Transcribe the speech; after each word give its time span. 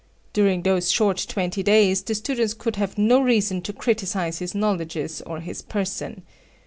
During 0.33 0.63
those 0.63 0.89
short 0.91 1.23
twenty 1.29 1.61
days, 1.61 2.01
the 2.01 2.15
students 2.15 2.55
could 2.55 2.75
have 2.77 2.97
no 2.97 3.19
reason 3.21 3.61
to 3.61 3.71
criticise 3.71 4.39
his 4.39 4.55
knowledges 4.55 5.21
or 5.27 5.41
his 5.41 5.61
person. 5.61 6.23